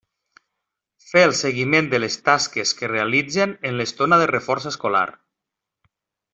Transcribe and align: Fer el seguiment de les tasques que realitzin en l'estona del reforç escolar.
Fer 1.09 1.21
el 1.25 1.33
seguiment 1.39 1.89
de 1.91 1.99
les 2.01 2.17
tasques 2.29 2.73
que 2.81 2.91
realitzin 2.95 3.55
en 3.71 3.79
l'estona 3.81 4.21
del 4.23 4.33
reforç 4.35 4.69
escolar. 4.75 5.07